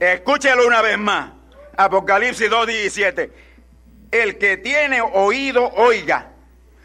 [0.00, 1.30] Escúchelo una vez más.
[1.76, 3.30] Apocalipsis 2.17.
[4.10, 6.32] El que tiene oído, oiga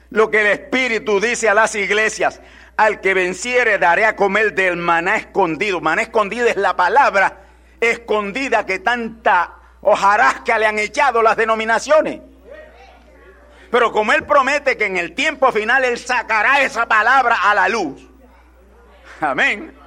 [0.09, 2.41] lo que el Espíritu dice a las iglesias.
[2.77, 5.81] Al que venciere daré a comer del maná escondido.
[5.81, 7.41] Maná escondido es la palabra
[7.79, 12.21] escondida que tanta hojarasca le han echado las denominaciones.
[13.69, 17.67] Pero como Él promete que en el tiempo final Él sacará esa palabra a la
[17.67, 18.07] luz.
[19.19, 19.82] Amén.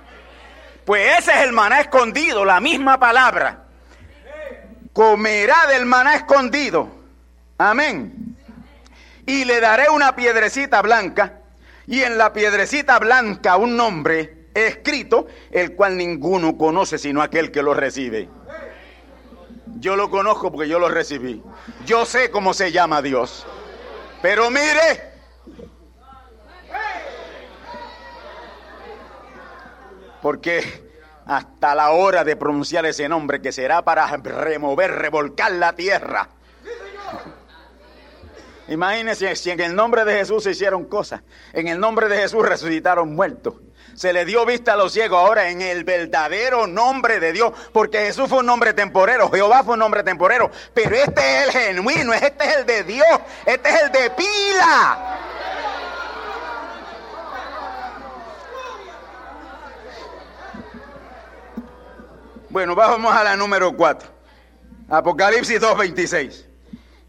[0.86, 3.64] Pues ese es el maná escondido, la misma palabra.
[4.92, 6.88] Comerá del maná escondido.
[7.58, 8.36] Amén.
[9.26, 11.40] Y le daré una piedrecita blanca.
[11.88, 17.64] Y en la piedrecita blanca un nombre escrito, el cual ninguno conoce sino aquel que
[17.64, 18.28] lo recibe.
[19.80, 21.42] Yo lo conozco porque yo lo recibí.
[21.84, 23.44] Yo sé cómo se llama Dios.
[24.22, 25.05] Pero mire,
[30.26, 30.82] porque
[31.24, 36.30] hasta la hora de pronunciar ese nombre que será para remover, revolcar la tierra.
[38.66, 41.22] Imagínense si en el nombre de Jesús se hicieron cosas,
[41.52, 43.54] en el nombre de Jesús resucitaron muertos.
[43.94, 47.98] Se le dio vista a los ciegos ahora en el verdadero nombre de Dios, porque
[47.98, 52.12] Jesús fue un nombre temporero, Jehová fue un nombre temporero, pero este es el genuino,
[52.12, 55.20] este es el de Dios, este es el de pila.
[62.56, 64.08] Bueno, vamos a la número 4.
[64.88, 66.46] Apocalipsis 2.26.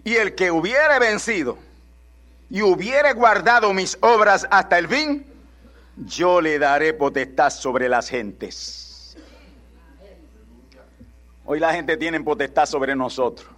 [0.03, 1.57] Y el que hubiere vencido
[2.49, 5.25] y hubiere guardado mis obras hasta el fin,
[5.95, 9.15] yo le daré potestad sobre las gentes.
[11.45, 13.49] Hoy la gente tiene potestad sobre nosotros.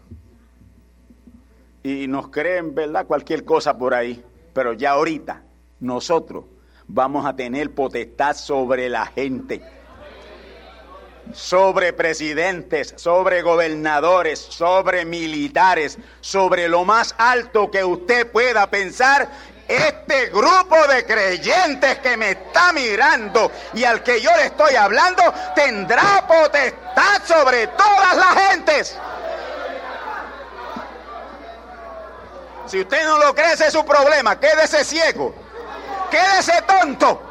[1.81, 3.07] Y nos creen, ¿verdad?
[3.07, 4.23] Cualquier cosa por ahí.
[4.53, 5.41] Pero ya ahorita
[5.79, 6.45] nosotros
[6.88, 9.78] vamos a tener potestad sobre la gente
[11.34, 19.29] sobre presidentes, sobre gobernadores, sobre militares, sobre lo más alto que usted pueda pensar.
[19.68, 25.22] Este grupo de creyentes que me está mirando y al que yo le estoy hablando
[25.53, 28.97] tendrá potestad sobre todas las gentes.
[32.66, 34.39] Si usted no lo cree, ese es su problema.
[34.39, 35.34] Quédese ciego.
[36.09, 37.22] Quédese tonto.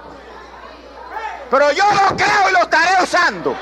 [1.51, 3.57] Pero yo lo creo y lo estaré usando.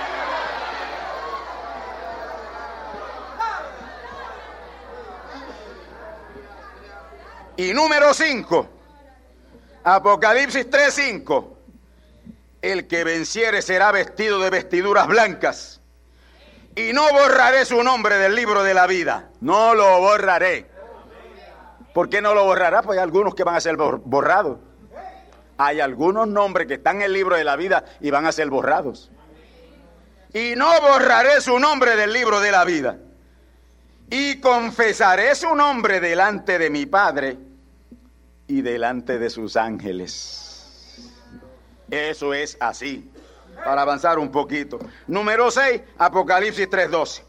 [7.57, 8.69] Y número 5,
[9.85, 11.57] Apocalipsis 3:5.
[12.61, 15.81] El que venciere será vestido de vestiduras blancas.
[16.75, 19.31] Y no borraré su nombre del libro de la vida.
[19.41, 20.67] No lo borraré.
[21.95, 22.83] ¿Por qué no lo borrará?
[22.83, 24.59] Pues hay algunos que van a ser borrados.
[25.57, 28.51] Hay algunos nombres que están en el libro de la vida y van a ser
[28.51, 29.11] borrados.
[30.35, 32.99] Y no borraré su nombre del libro de la vida.
[34.11, 37.39] Y confesaré su nombre delante de mi Padre
[38.47, 40.47] y delante de sus ángeles.
[41.91, 43.11] Eso es así.
[43.65, 44.79] Para avanzar un poquito.
[45.07, 47.23] Número 6, Apocalipsis 3:12.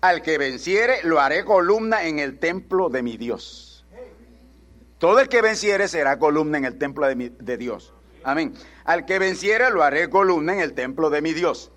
[0.00, 3.86] Al que venciere lo haré columna en el templo de mi Dios.
[4.98, 7.92] Todo el que venciere será columna en el templo de, Dios.
[8.22, 8.54] Amén.
[8.84, 11.72] Al que venciere lo haré columna en el templo de mi Dios.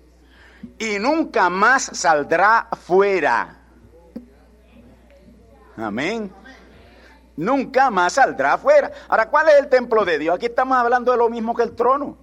[0.78, 3.65] Y nunca más saldrá fuera.
[5.76, 6.32] Amén.
[7.36, 8.90] Nunca más saldrá afuera.
[9.08, 10.36] Ahora, ¿cuál es el templo de Dios?
[10.36, 12.16] Aquí estamos hablando de lo mismo que el trono.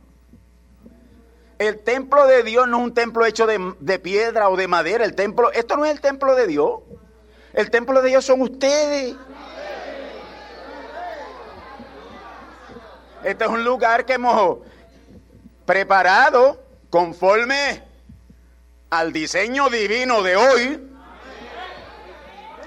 [1.60, 5.06] El templo de Dios no es un templo hecho de, de, piedra o de madera.
[5.06, 6.80] El templo, esto no es el templo de Dios.
[7.54, 9.16] El templo de Dios son ustedes.
[13.24, 14.58] Este es un lugar que hemos
[15.66, 17.84] preparado conforme
[18.90, 20.93] al diseño divino de hoy.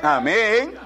[0.07, 0.79] Amén.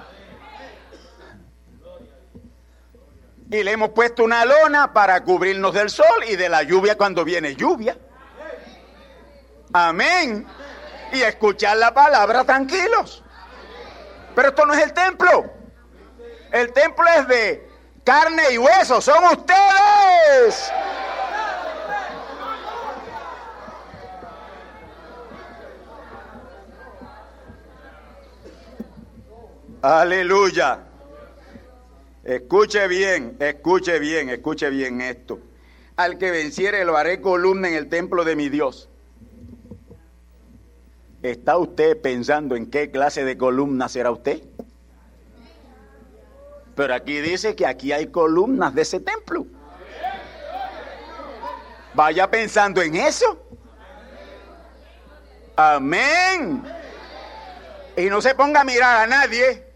[3.51, 7.23] Y le hemos puesto una lona para cubrirnos del sol y de la lluvia cuando
[7.23, 7.95] viene lluvia.
[9.73, 10.47] Amén.
[11.13, 13.23] Y escuchar la palabra tranquilos.
[14.33, 15.53] Pero esto no es el templo.
[16.51, 17.69] El templo es de
[18.03, 19.01] carne y hueso.
[19.01, 20.71] Son ustedes.
[29.81, 30.79] Aleluya.
[32.23, 35.39] Escuche bien, escuche bien, escuche bien esto.
[35.95, 38.89] Al que venciere lo haré columna en el templo de mi Dios.
[41.23, 44.43] ¿Está usted pensando en qué clase de columna será usted?
[46.75, 49.47] Pero aquí dice que aquí hay columnas de ese templo.
[51.95, 53.45] Vaya pensando en eso.
[55.55, 56.63] Amén.
[57.97, 59.70] Y no se ponga a mirar a nadie.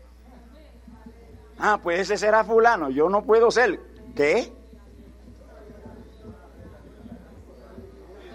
[1.60, 3.80] Ah, pues ese será fulano, yo no puedo ser.
[4.16, 4.52] ¿Qué?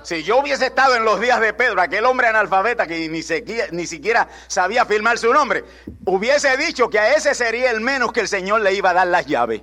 [0.02, 3.68] Si yo hubiese estado en los días de Pedro, aquel hombre analfabeta que ni siquiera,
[3.70, 5.64] ni siquiera sabía firmar su nombre,
[6.06, 9.06] hubiese dicho que a ese sería el menos que el Señor le iba a dar
[9.06, 9.62] las llaves.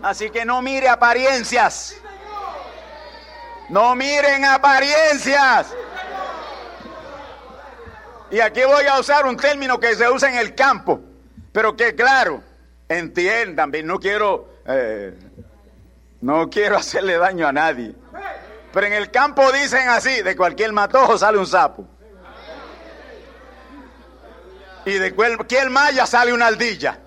[0.00, 1.96] Así que no mire apariencias.
[3.68, 5.74] No miren apariencias.
[8.34, 11.00] Y aquí voy a usar un término que se usa en el campo,
[11.52, 12.42] pero que claro,
[12.88, 15.16] entiendan, no quiero, eh,
[16.20, 17.94] no quiero hacerle daño a nadie.
[18.72, 21.86] Pero en el campo dicen así, de cualquier matojo sale un sapo.
[24.84, 26.98] Y de cualquier malla sale una ardilla.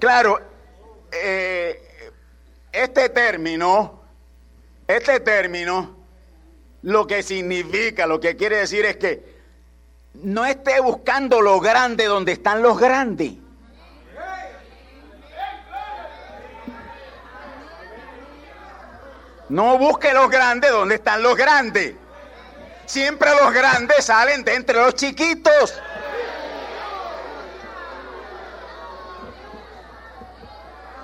[0.00, 0.40] Claro,
[1.12, 1.82] eh,
[2.72, 4.04] este término,
[4.88, 5.95] este término
[6.82, 9.36] lo que significa, lo que quiere decir es que
[10.14, 13.32] no esté buscando lo grande donde están los grandes.
[19.48, 21.94] No busque los grandes donde están los grandes.
[22.86, 25.80] Siempre los grandes salen de entre los chiquitos.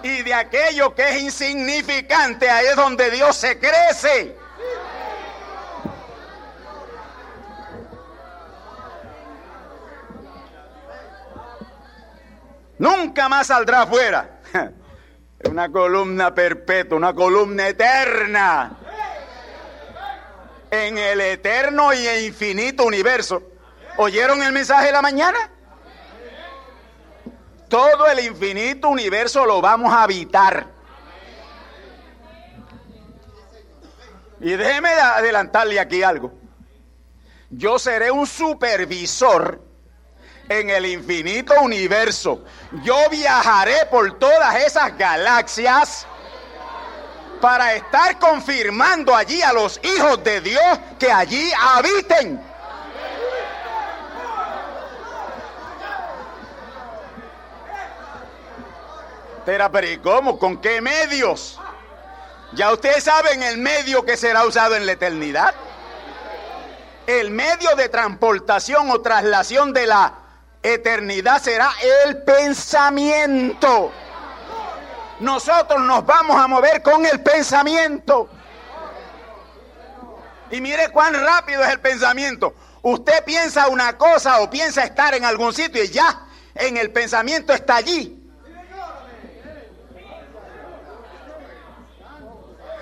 [0.03, 4.42] Y de aquello que es insignificante, ahí es donde Dios se crece.
[12.83, 14.41] Nunca más saldrá afuera.
[15.49, 18.77] Una columna perpetua, una columna eterna.
[20.69, 23.41] En el eterno y infinito universo.
[23.99, 25.39] ¿Oyeron el mensaje de la mañana?
[27.69, 30.67] Todo el infinito universo lo vamos a habitar.
[34.41, 36.33] Y déjeme adelantarle aquí algo.
[37.49, 39.72] Yo seré un supervisor
[40.49, 42.43] en el infinito universo.
[42.85, 46.07] Yo viajaré por todas esas galaxias
[47.41, 52.41] para estar confirmando allí a los hijos de Dios que allí habiten.
[59.45, 60.39] Pero, ¿y cómo?
[60.39, 61.59] ¿Con qué medios?
[62.53, 65.55] Ya ustedes saben el medio que será usado en la eternidad.
[67.07, 70.22] El medio de transportación o traslación de la
[70.63, 71.71] eternidad será
[72.07, 73.93] el pensamiento.
[75.21, 78.29] Nosotros nos vamos a mover con el pensamiento.
[80.51, 82.55] Y mire cuán rápido es el pensamiento.
[82.83, 87.53] Usted piensa una cosa o piensa estar en algún sitio y ya en el pensamiento
[87.53, 88.19] está allí.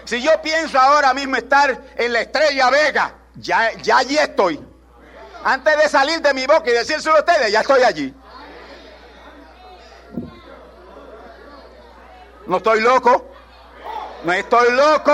[0.04, 4.69] Si yo pienso ahora mismo estar en la estrella Vega, ya, ya allí estoy.
[5.44, 8.14] Antes de salir de mi boca y decírselo a ustedes, ya estoy allí.
[12.46, 13.26] No estoy loco.
[14.24, 15.12] No estoy loco.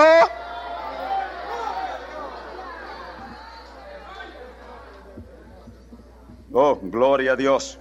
[6.51, 7.79] Oh, gloria a Dios.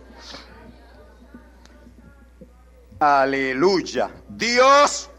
[3.01, 4.11] Aleluya.
[4.29, 5.11] Dios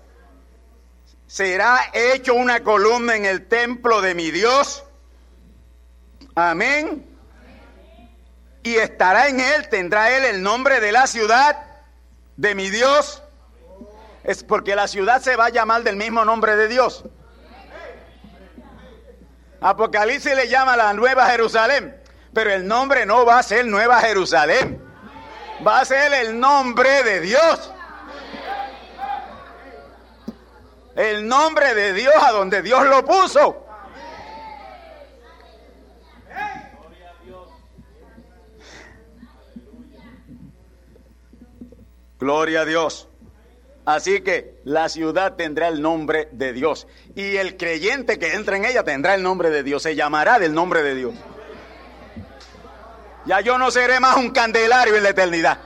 [1.25, 4.83] será hecho una columna en el templo de mi Dios.
[6.35, 7.06] Amén.
[8.67, 11.57] Y estará en él, tendrá él el nombre de la ciudad
[12.35, 13.23] de mi Dios.
[14.25, 17.05] Es porque la ciudad se va a llamar del mismo nombre de Dios.
[19.61, 21.97] Apocalipsis le llama la Nueva Jerusalén,
[22.33, 24.83] pero el nombre no va a ser Nueva Jerusalén,
[25.65, 27.71] va a ser el nombre de Dios.
[30.93, 33.65] El nombre de Dios a donde Dios lo puso.
[42.19, 43.07] Gloria a Dios.
[43.85, 46.87] Así que la ciudad tendrá el nombre de Dios.
[47.15, 49.83] Y el creyente que entra en ella tendrá el nombre de Dios.
[49.83, 51.13] Se llamará del nombre de Dios.
[53.25, 55.57] Ya yo no seré más un candelario en la eternidad.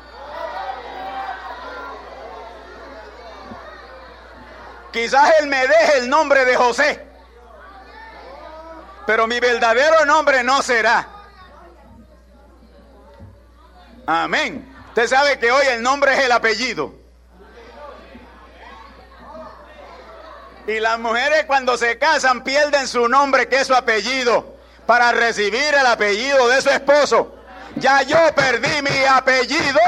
[4.91, 7.08] Quizás Él me deje el nombre de José.
[9.08, 11.08] Pero mi verdadero nombre no será.
[14.05, 14.71] Amén.
[14.91, 16.93] Usted sabe que hoy el nombre es el apellido.
[20.67, 25.74] Y las mujeres cuando se casan pierden su nombre, que es su apellido, para recibir
[25.74, 27.33] el apellido de su esposo.
[27.77, 29.79] Ya yo perdí mi apellido.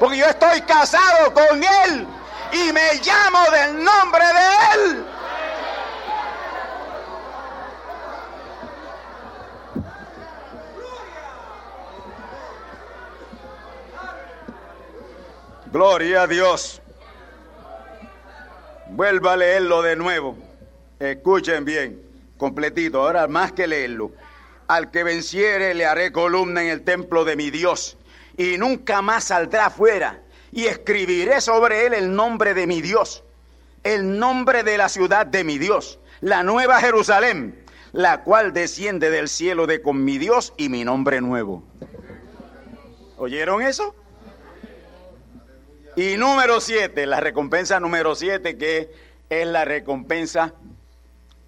[0.00, 2.08] Porque yo estoy casado con él
[2.50, 3.87] y me llamo del nombre
[15.88, 16.82] Gloria a Dios.
[18.90, 20.36] Vuelva a leerlo de nuevo.
[21.00, 22.02] Escuchen bien,
[22.36, 23.00] completito.
[23.00, 24.12] Ahora más que leerlo.
[24.66, 27.96] Al que venciere le haré columna en el templo de mi Dios
[28.36, 30.20] y nunca más saldrá afuera.
[30.52, 33.24] Y escribiré sobre él el nombre de mi Dios,
[33.82, 39.30] el nombre de la ciudad de mi Dios, la nueva Jerusalén, la cual desciende del
[39.30, 41.62] cielo de con mi Dios y mi nombre nuevo.
[43.16, 43.94] ¿Oyeron eso?
[45.98, 48.88] Y número siete, la recompensa número siete, que
[49.28, 50.54] es la recompensa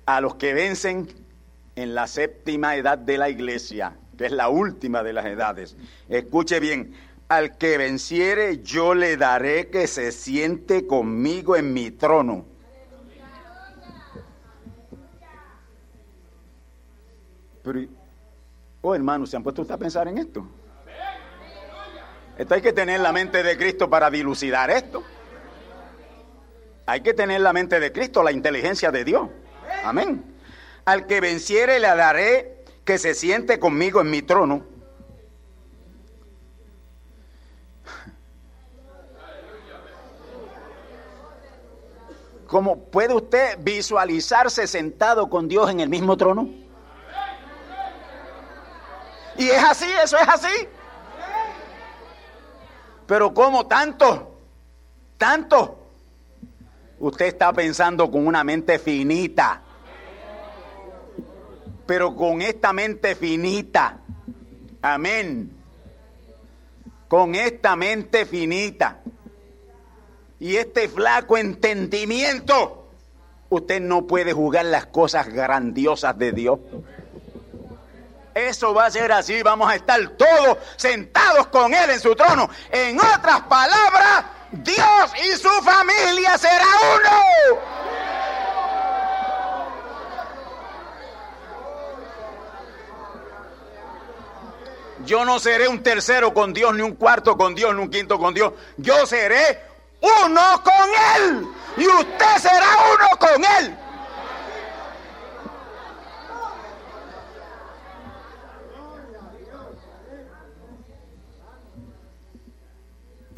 [0.06, 1.06] a los que vencen
[1.76, 5.76] en la séptima edad de la iglesia, que es la última de las edades.
[6.08, 6.96] Escuche bien,
[7.28, 12.44] al que venciere yo le daré que se siente conmigo en mi trono.
[18.80, 20.44] Oh hermano, ¿se han puesto usted a pensar en esto?
[22.40, 25.04] Esto hay que tener la mente de Cristo para dilucidar esto.
[26.86, 29.28] Hay que tener la mente de Cristo, la inteligencia de Dios.
[29.84, 30.24] Amén.
[30.86, 34.64] Al que venciere le daré que se siente conmigo en mi trono.
[42.46, 46.48] ¿Cómo puede usted visualizarse sentado con Dios en el mismo trono?
[49.36, 50.68] Y es así, eso es así.
[53.10, 54.36] Pero ¿cómo tanto?
[55.18, 55.78] Tanto.
[57.00, 59.60] Usted está pensando con una mente finita.
[61.86, 63.98] Pero con esta mente finita.
[64.80, 65.50] Amén.
[67.08, 69.00] Con esta mente finita.
[70.38, 72.90] Y este flaco entendimiento.
[73.48, 76.60] Usted no puede jugar las cosas grandiosas de Dios.
[78.48, 82.48] Eso va a ser así, vamos a estar todos sentados con Él en su trono.
[82.70, 87.60] En otras palabras, Dios y su familia será uno.
[95.04, 98.18] Yo no seré un tercero con Dios, ni un cuarto con Dios, ni un quinto
[98.18, 98.52] con Dios.
[98.76, 99.62] Yo seré
[100.00, 101.46] uno con Él.
[101.76, 103.89] Y usted será uno con Él.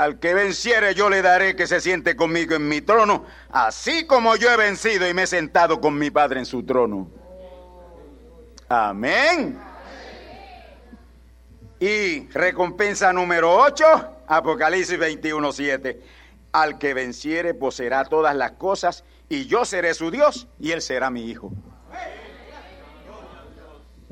[0.03, 4.35] Al que venciere yo le daré que se siente conmigo en mi trono, así como
[4.35, 7.09] yo he vencido y me he sentado con mi Padre en su trono.
[8.69, 9.61] Amén.
[11.79, 13.85] Y recompensa número 8,
[14.27, 16.03] Apocalipsis 21, 7.
[16.51, 21.11] Al que venciere poseerá todas las cosas y yo seré su Dios y él será
[21.11, 21.53] mi hijo.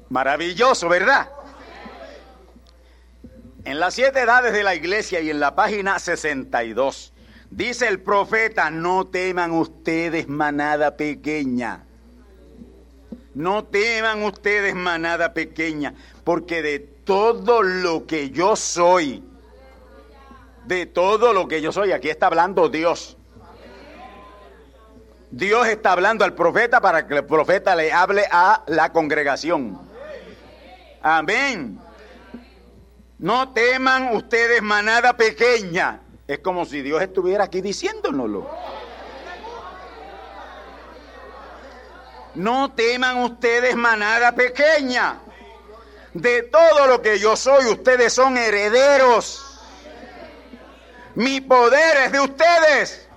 [0.09, 1.33] Maravilloso, ¿verdad?
[3.65, 7.13] En las siete edades de la iglesia y en la página 62
[7.51, 11.85] Dice el profeta, no teman ustedes manada pequeña.
[13.35, 19.25] No teman ustedes manada pequeña, porque de todo lo que yo soy,
[20.67, 23.17] de todo lo que yo soy, aquí está hablando Dios.
[25.33, 29.81] Dios está hablando al profeta para que el profeta le hable a la congregación.
[31.03, 31.81] Amén.
[33.21, 36.01] No teman ustedes manada pequeña.
[36.27, 38.49] Es como si Dios estuviera aquí diciéndonoslo.
[42.37, 45.19] No teman ustedes manada pequeña.
[46.15, 49.61] De todo lo que yo soy, ustedes son herederos.
[51.15, 53.09] Mi poder es de ustedes.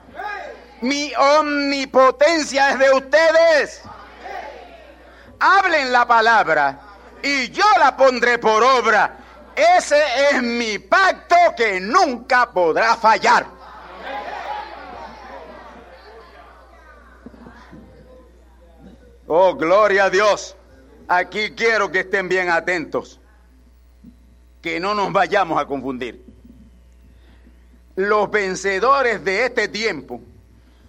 [0.81, 3.81] Mi omnipotencia es de ustedes.
[5.39, 6.81] Hablen la palabra
[7.21, 9.22] y yo la pondré por obra.
[9.55, 13.45] Ese es mi pacto que nunca podrá fallar.
[19.27, 20.55] Oh, gloria a Dios.
[21.07, 23.19] Aquí quiero que estén bien atentos.
[24.61, 26.25] Que no nos vayamos a confundir.
[27.95, 30.21] Los vencedores de este tiempo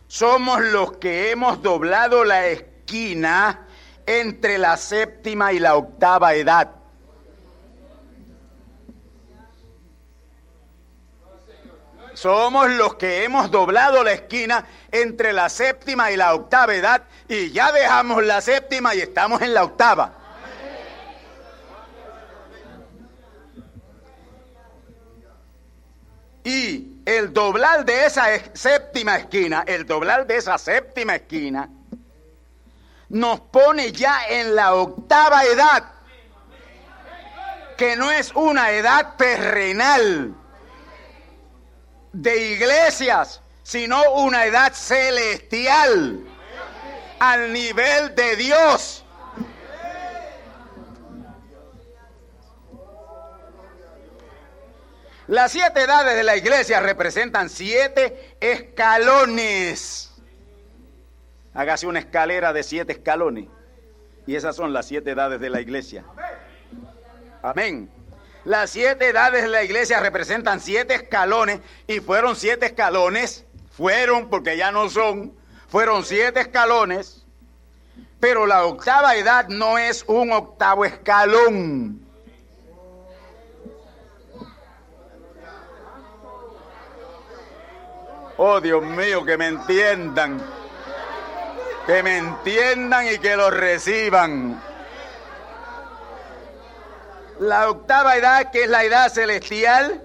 [0.09, 3.67] somos los que hemos doblado la esquina
[4.07, 6.84] entre la séptima y la octava edad.
[12.15, 17.51] Somos los que hemos doblado la esquina entre la séptima y la octava edad y
[17.51, 20.13] ya dejamos la séptima y estamos en la octava.
[26.45, 31.69] Y el doblar de esa séptima esquina, el doblar de esa séptima esquina,
[33.09, 35.85] nos pone ya en la octava edad,
[37.77, 40.35] que no es una edad terrenal
[42.15, 46.25] de iglesias, sino una edad celestial,
[47.19, 49.05] al nivel de Dios.
[55.27, 60.13] Las siete edades de la iglesia representan siete escalones.
[61.55, 63.49] Hágase una escalera de siete escalones.
[64.27, 66.05] Y esas son las siete edades de la iglesia.
[67.43, 67.91] Amén.
[68.45, 74.59] Las siete edades de la iglesia representan siete escalones y fueron siete escalones, fueron porque
[74.59, 75.35] ya no son,
[75.69, 77.25] fueron siete escalones,
[78.21, 82.05] pero la octava edad no es un octavo escalón.
[88.37, 90.43] Oh Dios mío, que me entiendan,
[91.87, 94.61] que me entiendan y que lo reciban.
[97.41, 100.03] La octava edad, que es la edad celestial,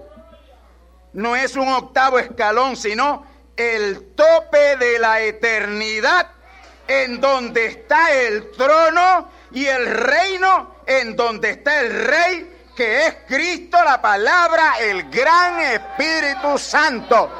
[1.12, 3.24] no es un octavo escalón, sino
[3.56, 6.28] el tope de la eternidad,
[6.88, 13.16] en donde está el trono y el reino, en donde está el rey, que es
[13.28, 17.30] Cristo, la palabra, el gran Espíritu Santo.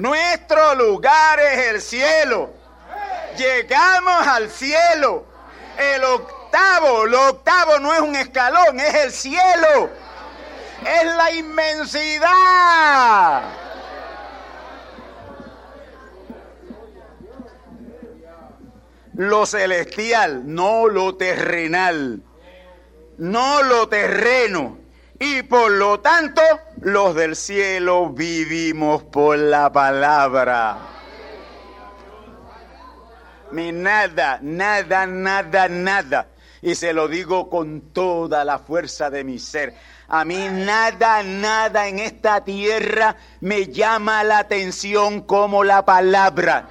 [0.00, 2.48] Nuestro lugar es el cielo.
[3.36, 5.26] Llegamos al cielo.
[5.76, 9.90] El octavo, lo octavo no es un escalón, es el cielo.
[10.80, 12.22] Es la inmensidad.
[19.12, 22.22] Lo celestial, no lo terrenal.
[23.18, 24.79] No lo terreno.
[25.22, 26.40] Y por lo tanto,
[26.80, 30.78] los del cielo vivimos por la palabra.
[33.50, 36.28] Mi nada, nada, nada, nada.
[36.62, 39.74] Y se lo digo con toda la fuerza de mi ser.
[40.08, 46.66] A mí nada, nada en esta tierra me llama la atención como la palabra.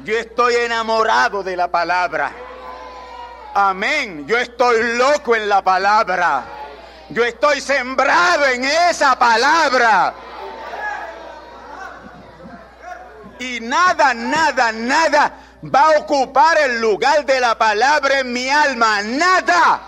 [0.00, 2.32] Yo estoy enamorado de la palabra.
[3.54, 4.26] Amén.
[4.26, 6.44] Yo estoy loco en la palabra.
[7.10, 10.14] Yo estoy sembrado en esa palabra.
[13.38, 19.02] Y nada, nada, nada va a ocupar el lugar de la palabra en mi alma.
[19.02, 19.80] Nada.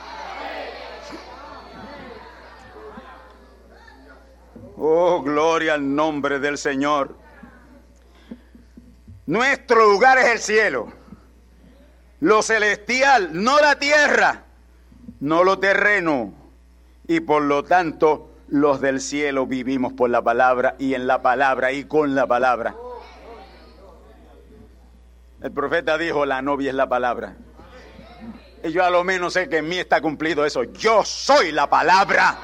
[4.77, 7.17] Oh, gloria al nombre del Señor.
[9.27, 11.04] Nuestro lugar es el cielo.
[12.25, 14.45] Lo celestial, no la tierra,
[15.21, 16.33] no lo terreno.
[17.07, 21.73] Y por lo tanto, los del cielo vivimos por la palabra y en la palabra
[21.73, 22.77] y con la palabra.
[25.43, 27.37] El profeta dijo, la novia es la palabra.
[28.63, 30.65] Y yo a lo menos sé que en mí está cumplido eso.
[30.65, 32.39] Yo soy la palabra.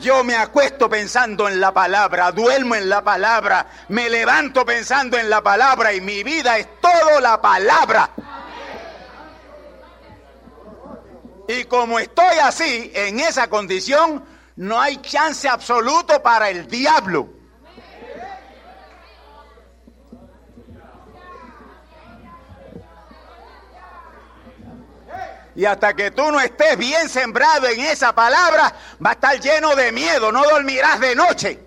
[0.00, 5.30] Yo me acuesto pensando en la palabra, duermo en la palabra, me levanto pensando en
[5.30, 8.10] la palabra y mi vida es todo la palabra.
[11.48, 14.24] Y como estoy así, en esa condición,
[14.56, 17.35] no hay chance absoluto para el diablo.
[25.56, 29.74] Y hasta que tú no estés bien sembrado en esa palabra, va a estar lleno
[29.74, 31.64] de miedo, no dormirás de noche.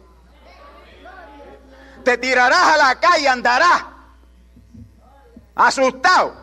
[2.04, 3.84] Te tirarás a la calle, andarás
[5.56, 6.36] asustado.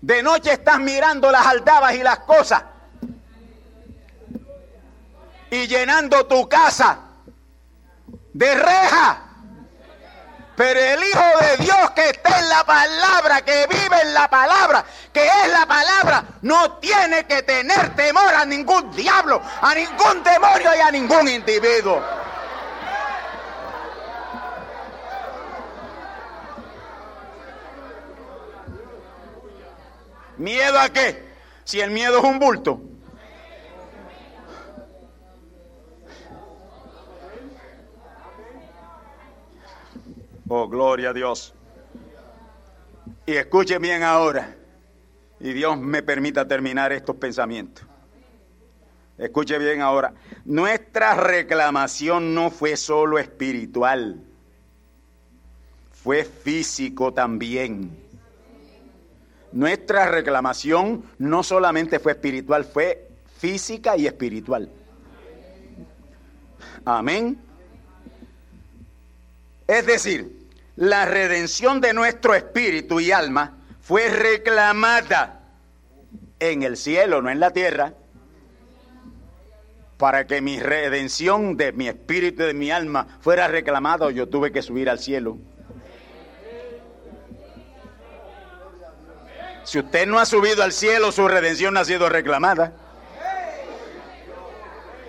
[0.00, 2.64] De noche estás mirando las aldabas y las cosas.
[5.50, 6.98] Y llenando tu casa
[8.32, 9.18] de rejas
[10.56, 14.84] pero el Hijo de Dios que está en la palabra, que vive en la palabra,
[15.12, 20.70] que es la palabra, no tiene que tener temor a ningún diablo, a ningún demonio
[20.76, 22.02] y a ningún individuo.
[30.36, 31.32] ¿Miedo a qué?
[31.64, 32.91] Si el miedo es un bulto.
[40.54, 41.54] Oh, gloria a Dios.
[43.24, 44.54] Y escuche bien ahora.
[45.40, 47.86] Y Dios me permita terminar estos pensamientos.
[49.16, 50.12] Escuche bien ahora.
[50.44, 54.22] Nuestra reclamación no fue solo espiritual,
[55.90, 57.90] fue físico también.
[59.52, 64.70] Nuestra reclamación no solamente fue espiritual, fue física y espiritual.
[66.84, 67.40] Amén.
[69.66, 70.41] Es decir,
[70.76, 75.40] la redención de nuestro espíritu y alma fue reclamada
[76.38, 77.94] en el cielo, no en la tierra,
[79.98, 84.50] para que mi redención de mi espíritu y de mi alma fuera reclamada, yo tuve
[84.50, 85.38] que subir al cielo.
[89.64, 92.72] Si usted no ha subido al cielo, su redención no ha sido reclamada.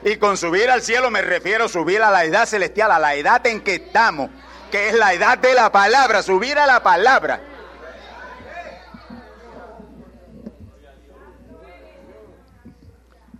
[0.05, 3.15] Y con subir al cielo me refiero a subir a la edad celestial, a la
[3.15, 4.29] edad en que estamos
[4.73, 7.39] que es la edad de la palabra, subir a la palabra.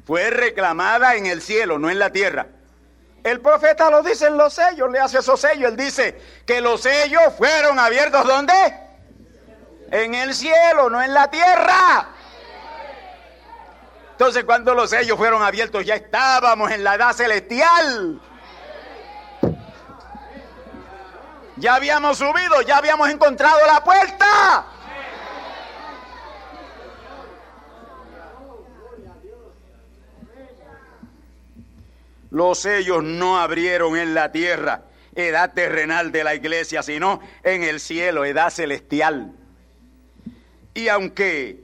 [0.06, 2.46] Fue reclamada en el cielo, no en la tierra.
[3.24, 5.72] El profeta lo dice en los sellos, le hace esos sellos.
[5.72, 8.54] Él dice que los sellos fueron abiertos ¿dónde?
[9.90, 12.10] En el cielo, no en la tierra.
[14.12, 18.22] Entonces cuando los sellos fueron abiertos ya estábamos en la edad celestial.
[21.58, 24.66] Ya habíamos subido, ya habíamos encontrado la puerta.
[32.32, 37.80] Los sellos no abrieron en la tierra, edad terrenal de la iglesia, sino en el
[37.80, 39.32] cielo, edad celestial.
[40.74, 41.60] Y aunque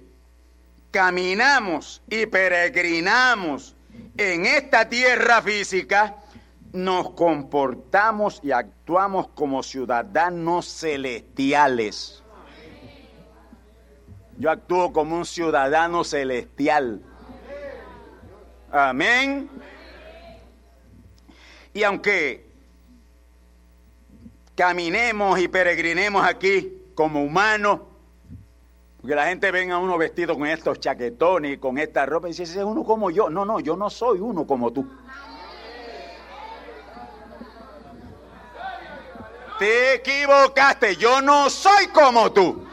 [0.92, 3.76] caminamos y peregrinamos
[4.16, 6.18] en esta tierra física,
[6.72, 12.24] nos comportamos y actuamos como ciudadanos celestiales.
[14.38, 17.02] Yo actúo como un ciudadano celestial.
[18.72, 19.50] Amén.
[21.74, 22.48] Y aunque
[24.56, 27.82] caminemos y peregrinemos aquí como humanos,
[29.02, 32.32] porque la gente venga a uno vestido con estos chaquetones y con esta ropa y
[32.32, 33.30] dice, es uno como yo.
[33.30, 34.86] No, no, yo no soy uno como tú.
[39.60, 42.66] Te equivocaste, yo no soy como tú.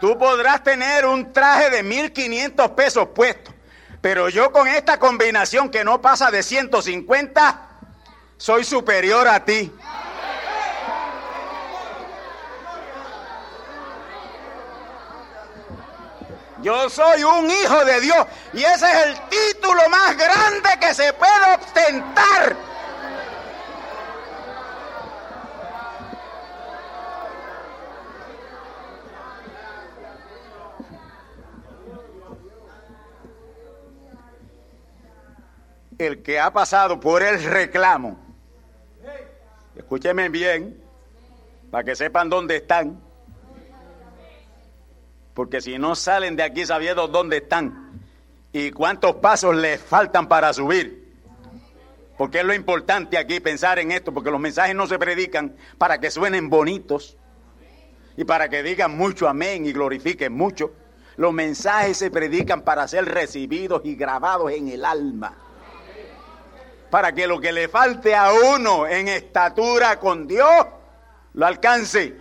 [0.00, 3.52] Tú podrás tener un traje de 1500 pesos puesto,
[4.00, 7.68] pero yo con esta combinación que no pasa de 150,
[8.38, 9.70] soy superior a ti.
[16.62, 21.12] Yo soy un hijo de Dios y ese es el título más grande que se
[21.12, 22.71] puede ostentar.
[36.02, 38.18] El que ha pasado por el reclamo,
[39.76, 40.82] escúcheme bien,
[41.70, 43.00] para que sepan dónde están,
[45.34, 48.02] porque si no salen de aquí sabiendo dónde están
[48.52, 51.14] y cuántos pasos les faltan para subir,
[52.18, 55.98] porque es lo importante aquí pensar en esto, porque los mensajes no se predican para
[55.98, 57.16] que suenen bonitos,
[58.16, 60.72] y para que digan mucho amén y glorifiquen mucho.
[61.16, 65.36] Los mensajes se predican para ser recibidos y grabados en el alma.
[66.92, 70.66] Para que lo que le falte a uno en estatura con Dios
[71.32, 72.14] lo alcance.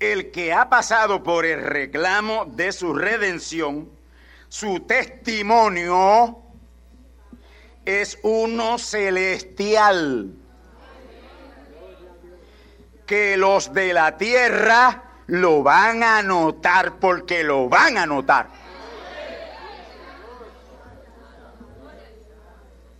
[0.00, 3.90] El que ha pasado por el reclamo de su redención,
[4.48, 6.38] su testimonio
[7.84, 10.34] es uno celestial
[13.04, 18.63] que los de la tierra lo van a notar porque lo van a notar.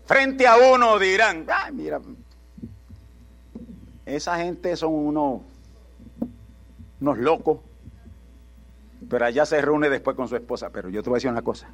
[0.07, 2.01] Frente a uno dirán, ay, mira,
[4.05, 5.41] esa gente son unos,
[7.01, 7.61] unos locos,
[9.09, 10.71] pero allá se reúne después con su esposa.
[10.71, 11.69] Pero yo te voy a decir una cosa,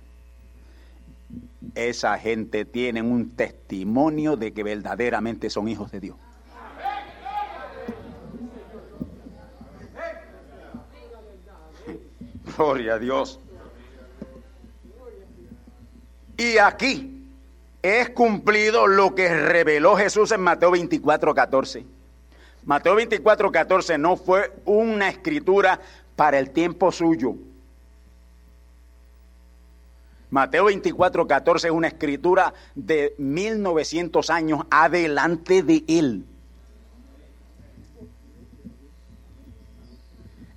[1.75, 6.17] esa gente tiene un testimonio de que verdaderamente son hijos de Dios.
[12.57, 13.41] Gloria a Dios.
[16.37, 17.20] Y aquí
[17.83, 21.85] es cumplido lo que reveló Jesús en Mateo 24, 14.
[22.65, 25.81] Mateo 24, 14 no fue una escritura
[26.15, 27.35] para el tiempo suyo.
[30.31, 36.25] Mateo 24, 14 es una escritura de 1900 años adelante de él.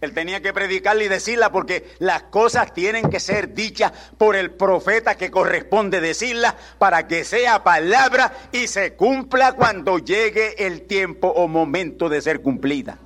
[0.04, 4.52] Él tenía que predicarla y decirla porque las cosas tienen que ser dichas por el
[4.52, 11.30] profeta que corresponde decirla para que sea palabra y se cumpla cuando llegue el tiempo
[11.30, 12.98] o momento de ser cumplida.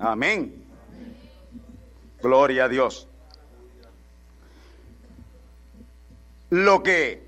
[0.00, 0.64] Amén.
[2.20, 3.06] Gloria a Dios.
[6.48, 7.22] Lo que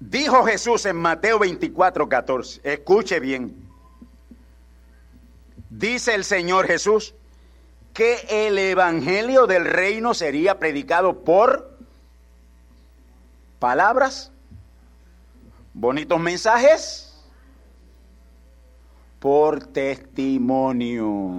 [0.00, 3.62] dijo Jesús en Mateo 24, 14, escuche bien
[5.78, 7.14] dice el Señor Jesús
[7.94, 11.78] que el Evangelio del reino sería predicado por
[13.58, 14.32] palabras,
[15.74, 17.14] bonitos mensajes,
[19.18, 21.30] por testimonio.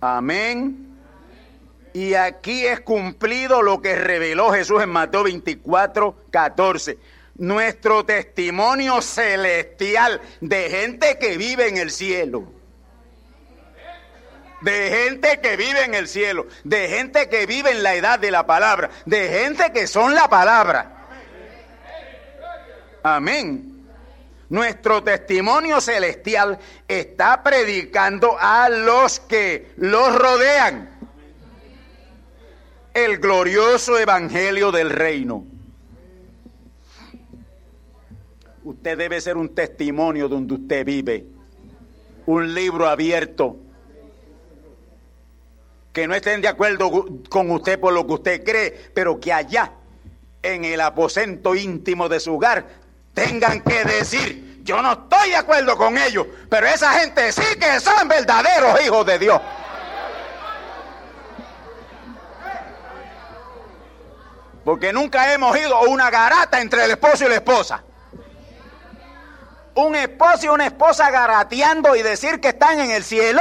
[0.00, 0.86] Amén.
[1.92, 6.98] Y aquí es cumplido lo que reveló Jesús en Mateo 24, 14
[7.40, 12.52] nuestro testimonio celestial de gente que vive en el cielo.
[14.60, 18.30] De gente que vive en el cielo, de gente que vive en la edad de
[18.30, 21.08] la palabra, de gente que son la palabra.
[23.02, 23.86] Amén.
[24.50, 30.90] Nuestro testimonio celestial está predicando a los que los rodean
[32.92, 35.46] el glorioso evangelio del reino.
[38.70, 41.26] Usted debe ser un testimonio donde usted vive,
[42.26, 43.56] un libro abierto.
[45.92, 46.88] Que no estén de acuerdo
[47.28, 49.72] con usted por lo que usted cree, pero que allá,
[50.40, 52.64] en el aposento íntimo de su hogar,
[53.12, 57.80] tengan que decir, yo no estoy de acuerdo con ellos, pero esa gente sí que
[57.80, 59.40] son verdaderos hijos de Dios.
[64.64, 67.82] Porque nunca hemos ido una garata entre el esposo y la esposa
[69.80, 73.40] un esposo y una esposa garateando y decir que están en el cielo.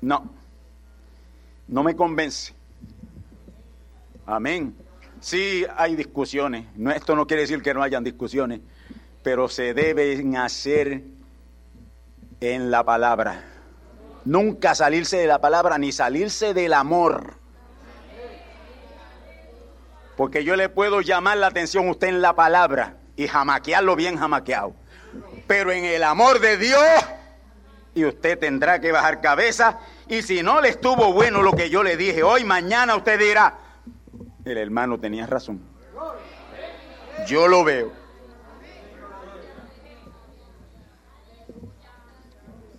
[0.00, 0.30] No,
[1.66, 2.52] no me convence.
[4.24, 4.76] Amén.
[5.20, 6.66] Sí hay discusiones.
[6.76, 8.60] No, esto no quiere decir que no hayan discusiones
[9.26, 11.02] pero se deben hacer
[12.40, 13.44] en la palabra.
[14.24, 17.34] Nunca salirse de la palabra ni salirse del amor.
[20.16, 24.16] Porque yo le puedo llamar la atención a usted en la palabra y jamaquearlo bien
[24.16, 24.74] jamaqueado.
[25.46, 26.80] Pero en el amor de Dios,
[27.96, 29.78] y usted tendrá que bajar cabeza.
[30.06, 33.58] Y si no le estuvo bueno lo que yo le dije hoy, mañana usted dirá,
[34.44, 35.60] el hermano tenía razón.
[37.26, 38.05] Yo lo veo.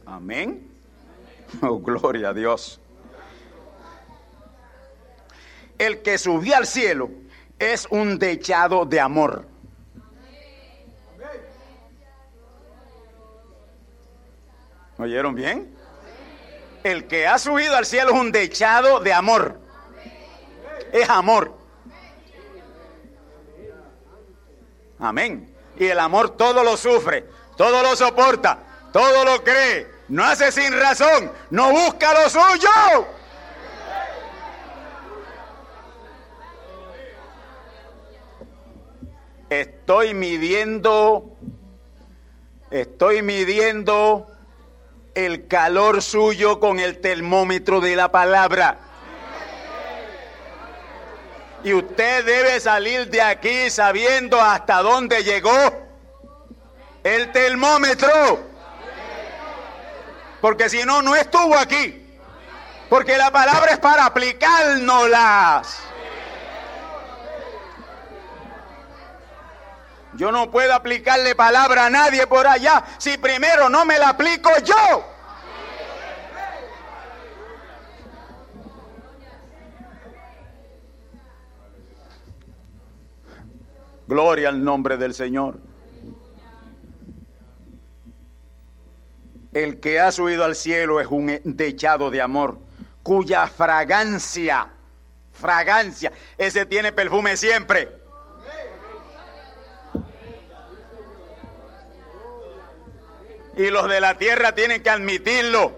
[0.08, 0.72] Amén.
[1.62, 2.80] Oh, gloria a Dios.
[5.78, 7.10] El que subió al cielo
[7.60, 9.46] es un dechado de amor.
[14.98, 15.76] ¿Oyeron bien?
[16.84, 19.60] El que ha subido al cielo es un dechado de amor.
[20.91, 21.54] Es amor.
[25.00, 25.54] Amén.
[25.78, 28.58] Y el amor todo lo sufre, todo lo soporta,
[28.91, 33.08] todo lo cree, no hace sin razón, no busca lo suyo.
[39.50, 41.38] Estoy midiendo,
[42.70, 44.28] estoy midiendo
[45.15, 48.80] el calor suyo con el termómetro de la palabra.
[51.63, 55.52] Y usted debe salir de aquí sabiendo hasta dónde llegó
[57.04, 58.46] el termómetro.
[60.41, 62.04] Porque si no, no estuvo aquí.
[62.89, 65.80] Porque la palabra es para aplicárnoslas.
[70.13, 74.50] Yo no puedo aplicarle palabra a nadie por allá si primero no me la aplico
[74.63, 75.06] yo.
[84.08, 85.66] Gloria al nombre del Señor.
[89.58, 92.60] El que ha subido al cielo es un dechado de amor,
[93.02, 94.67] cuya fragancia,
[95.34, 97.89] fragancia, ese tiene perfume siempre.
[103.56, 105.76] y los de la tierra tienen que admitirlo.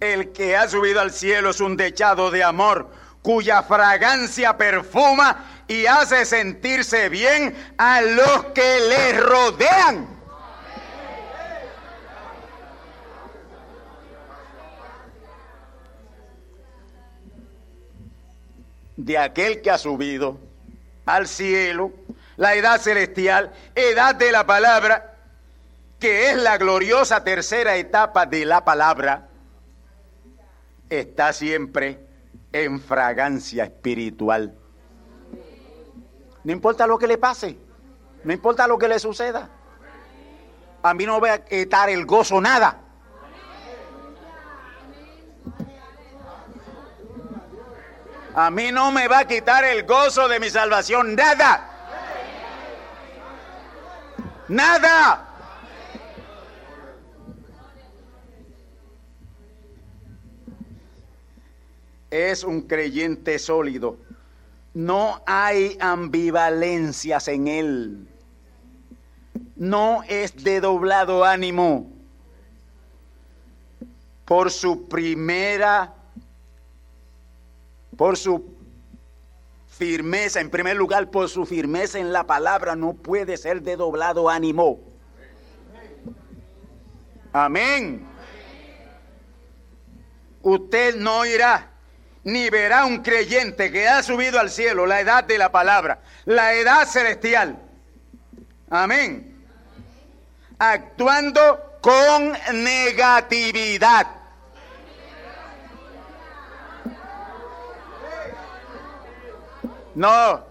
[0.00, 2.88] El que ha subido al cielo es un dechado de amor,
[3.20, 10.14] cuya fragancia perfuma y hace sentirse bien a los que le rodean.
[18.96, 20.38] De aquel que ha subido
[21.04, 21.92] al cielo
[22.36, 25.16] la edad celestial, edad de la palabra,
[25.98, 29.28] que es la gloriosa tercera etapa de la palabra,
[30.90, 31.98] está siempre
[32.52, 34.54] en fragancia espiritual.
[36.44, 37.56] No importa lo que le pase,
[38.22, 39.48] no importa lo que le suceda.
[40.82, 42.80] A mí no voy a quitar el gozo nada.
[48.34, 51.70] A mí no me va a quitar el gozo de mi salvación nada.
[54.48, 55.28] Nada.
[62.10, 64.03] Es un creyente sólido.
[64.74, 68.08] No hay ambivalencias en él.
[69.54, 71.92] No es de doblado ánimo.
[74.24, 75.94] Por su primera,
[77.96, 78.52] por su
[79.68, 84.28] firmeza, en primer lugar, por su firmeza en la palabra, no puede ser de doblado
[84.28, 84.80] ánimo.
[87.32, 88.04] Amén.
[90.42, 91.73] Usted no irá
[92.24, 96.54] ni verá un creyente que ha subido al cielo la edad de la palabra, la
[96.54, 97.58] edad celestial.
[98.70, 99.46] Amén.
[100.58, 104.06] Actuando con negatividad.
[109.94, 110.44] No,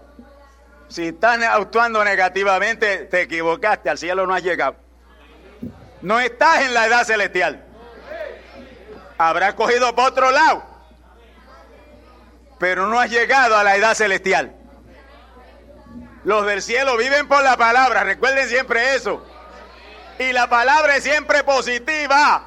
[0.88, 4.76] si estás actuando negativamente, te equivocaste, al cielo no has llegado.
[6.00, 7.64] No estás en la edad celestial.
[9.18, 10.73] Habrás cogido por otro lado,
[12.64, 14.54] pero no has llegado a la edad celestial.
[16.24, 19.22] Los del cielo viven por la palabra, recuerden siempre eso.
[20.18, 22.42] Y la palabra es siempre positiva.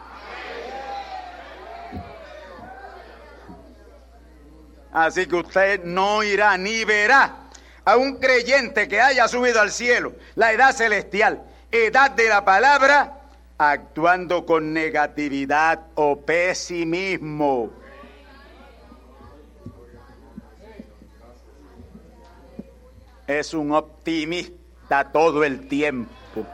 [4.91, 7.49] Así que usted no irá ni verá
[7.85, 13.19] a un creyente que haya subido al cielo, la edad celestial, edad de la palabra,
[13.59, 17.69] actuando con negatividad o pesimismo.
[23.27, 26.45] Es un optimista todo el tiempo.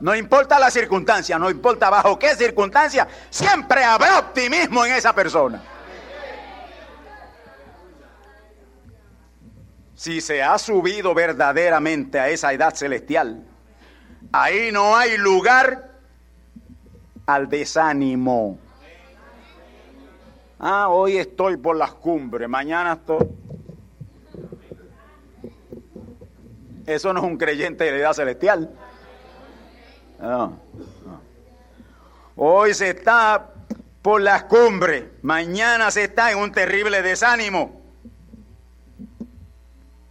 [0.00, 5.60] No importa la circunstancia, no importa bajo qué circunstancia, siempre habrá optimismo en esa persona.
[9.98, 13.42] si se ha subido verdaderamente a esa edad celestial,
[14.30, 15.90] ahí no hay lugar
[17.26, 18.60] al desánimo.
[20.60, 23.26] Ah, hoy estoy por las cumbres, mañana estoy...
[26.88, 28.70] Eso no es un creyente de la edad celestial.
[32.34, 33.52] Hoy se está
[34.02, 37.78] por las cumbres, mañana se está en un terrible desánimo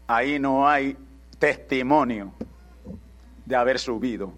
[0.08, 0.98] ahí no hay
[1.38, 2.34] testimonio
[3.46, 4.34] de haber subido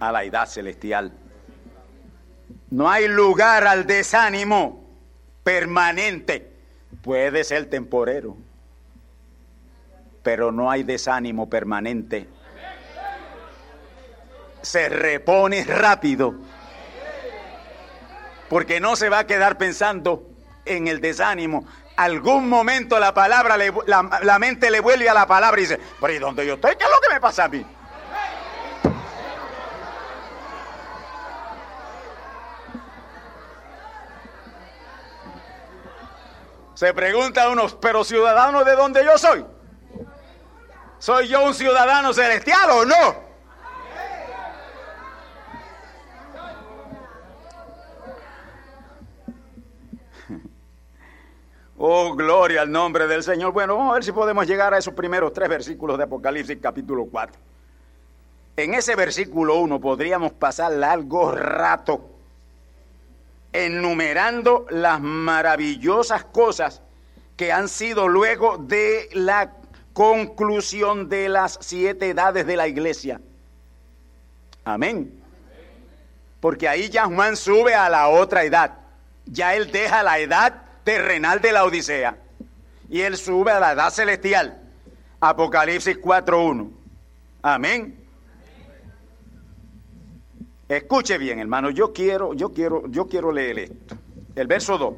[0.00, 1.12] a la edad celestial.
[2.70, 4.84] No hay lugar al desánimo
[5.44, 6.52] permanente.
[7.02, 8.36] Puede ser temporero,
[10.26, 12.28] pero no hay desánimo permanente.
[14.60, 16.34] Se repone rápido,
[18.48, 20.28] porque no se va a quedar pensando
[20.64, 21.64] en el desánimo.
[21.96, 26.12] Algún momento la palabra, la, la, mente le vuelve a la palabra y dice, pero
[26.12, 26.74] ¿y dónde yo estoy?
[26.74, 27.64] ¿Qué es lo que me pasa a mí?
[36.74, 39.55] Se pregunta unos, pero ciudadano de donde yo soy.
[40.98, 43.26] ¿Soy yo un ciudadano celestial o no?
[51.78, 53.52] Oh, gloria al nombre del Señor.
[53.52, 57.04] Bueno, vamos a ver si podemos llegar a esos primeros tres versículos de Apocalipsis capítulo
[57.04, 57.38] 4.
[58.56, 62.16] En ese versículo 1 podríamos pasar largo rato
[63.52, 66.80] enumerando las maravillosas cosas
[67.36, 69.52] que han sido luego de la
[69.96, 73.18] conclusión de las siete edades de la iglesia.
[74.62, 75.10] Amén.
[76.38, 78.74] Porque ahí ya Juan sube a la otra edad.
[79.24, 82.18] Ya él deja la edad terrenal de la Odisea.
[82.90, 84.60] Y él sube a la edad celestial.
[85.18, 86.70] Apocalipsis 4.1.
[87.40, 87.98] Amén.
[90.68, 93.96] Escuche bien, hermano, yo quiero, yo quiero, yo quiero leer esto.
[94.34, 94.94] El verso 2.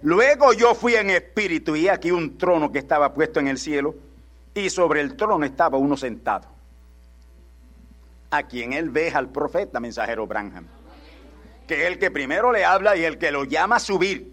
[0.00, 3.94] Luego yo fui en espíritu y aquí un trono que estaba puesto en el cielo
[4.54, 6.48] y sobre el trono estaba uno sentado.
[8.30, 10.66] A quien él ve al profeta mensajero Branham,
[11.66, 14.32] que es el que primero le habla y el que lo llama a subir.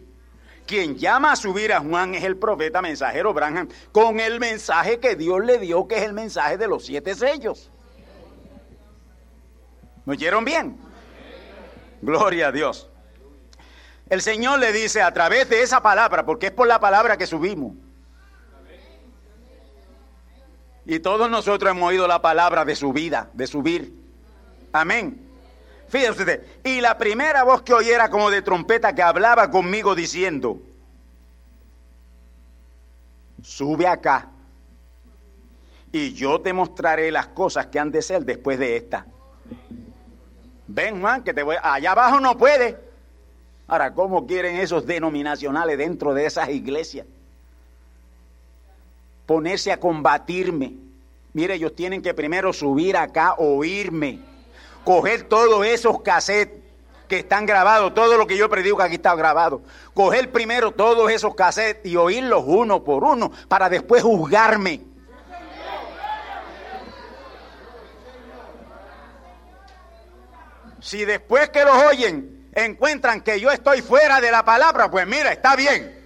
[0.66, 5.16] Quien llama a subir a Juan es el profeta mensajero Branham con el mensaje que
[5.16, 7.72] Dios le dio, que es el mensaje de los siete sellos.
[10.06, 10.78] ¿Me oyeron bien?
[12.02, 12.90] Gloria a Dios.
[14.10, 17.28] El Señor le dice a través de esa palabra, porque es por la palabra que
[17.28, 17.74] subimos.
[20.86, 23.94] Y todos nosotros hemos oído la palabra de su vida, de subir.
[24.74, 25.28] Amén.
[25.90, 26.44] Fíjense.
[26.64, 30.62] Y la primera voz que oí era como de trompeta que hablaba conmigo diciendo,
[33.44, 34.30] sube acá
[35.92, 39.06] y yo te mostraré las cosas que han de ser después de esta.
[40.68, 41.58] Ven, Juan, que te voy.
[41.62, 42.78] Allá abajo no puede.
[43.68, 47.06] Ahora, ¿cómo quieren esos denominacionales dentro de esas iglesias?
[49.26, 50.74] Ponerse a combatirme.
[51.34, 54.20] Mire, ellos tienen que primero subir acá, oírme,
[54.84, 56.62] coger todos esos cassettes
[57.08, 59.62] que están grabados, todo lo que yo predico que aquí está grabado.
[59.94, 64.82] Coger primero todos esos cassettes y oírlos uno por uno para después juzgarme.
[70.82, 75.32] Si después que los oyen encuentran que yo estoy fuera de la palabra, pues mira,
[75.32, 76.01] está bien.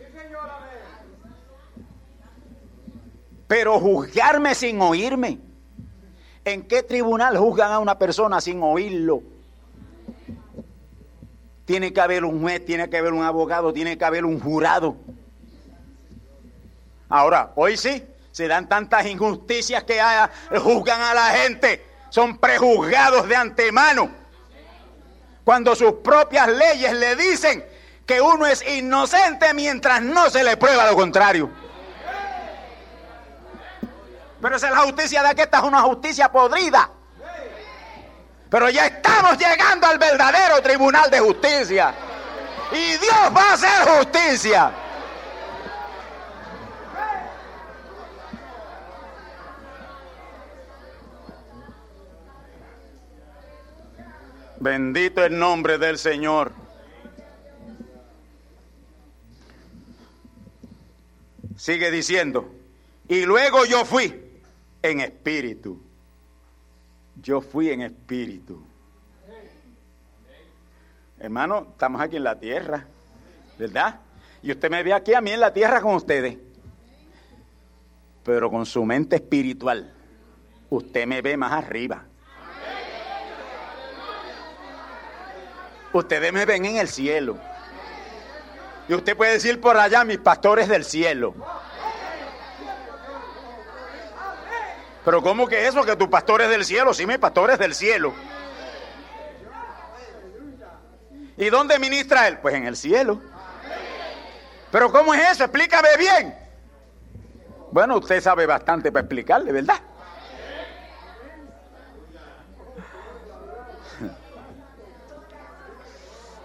[3.47, 5.39] Pero juzgarme sin oírme.
[6.43, 9.21] ¿En qué tribunal juzgan a una persona sin oírlo?
[11.65, 14.95] Tiene que haber un juez, tiene que haber un abogado, tiene que haber un jurado.
[17.09, 19.99] Ahora, hoy sí, se dan tantas injusticias que
[20.59, 21.83] juzgan a la gente.
[22.09, 24.25] Son prejuzgados de antemano
[25.45, 27.63] cuando sus propias leyes le dicen
[28.05, 31.49] que uno es inocente mientras no se le prueba lo contrario.
[34.45, 36.87] Pero esa es la justicia de que esta es una justicia podrida.
[38.47, 41.95] Pero ya estamos llegando al verdadero tribunal de justicia.
[42.71, 44.71] Y Dios va a hacer justicia.
[54.59, 56.51] Bendito el nombre del Señor.
[61.57, 62.47] Sigue diciendo,
[63.07, 64.24] y luego yo fui
[64.89, 65.81] en espíritu.
[67.21, 68.61] Yo fui en espíritu.
[71.19, 72.85] Hermano, estamos aquí en la tierra,
[73.57, 73.99] ¿verdad?
[74.41, 76.37] Y usted me ve aquí a mí en la tierra con ustedes,
[78.23, 79.93] pero con su mente espiritual.
[80.69, 82.05] Usted me ve más arriba.
[85.93, 87.37] Ustedes me ven en el cielo.
[88.87, 91.33] Y usted puede decir por allá, mis pastores del cielo.
[95.05, 95.83] Pero ¿cómo que eso?
[95.83, 98.13] Que tus pastores del cielo, sí, mis pastores del cielo.
[101.37, 102.39] ¿Y dónde ministra él?
[102.39, 103.21] Pues en el cielo.
[104.71, 105.43] Pero ¿cómo es eso?
[105.43, 106.35] Explícame bien.
[107.71, 109.79] Bueno, usted sabe bastante para explicarle, ¿verdad?